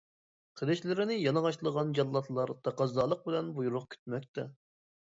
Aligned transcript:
قىلىچلىرىنى 0.61 1.17
يالىڭاچلىغان 1.17 1.93
جاللاتلار 2.01 2.57
تەقەززالىق 2.69 3.25
بىلەن 3.31 3.55
بۇيرۇق 3.61 3.89
كۈتمەكتە. 3.97 4.53